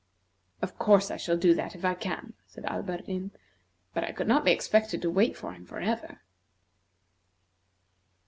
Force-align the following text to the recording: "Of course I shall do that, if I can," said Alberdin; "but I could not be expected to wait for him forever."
"Of 0.63 0.79
course 0.79 1.11
I 1.11 1.17
shall 1.17 1.37
do 1.37 1.53
that, 1.53 1.75
if 1.75 1.85
I 1.85 1.93
can," 1.93 2.33
said 2.47 2.65
Alberdin; 2.65 3.29
"but 3.93 4.03
I 4.03 4.11
could 4.13 4.27
not 4.27 4.43
be 4.43 4.49
expected 4.49 4.99
to 5.03 5.11
wait 5.11 5.37
for 5.37 5.53
him 5.53 5.63
forever." 5.63 6.21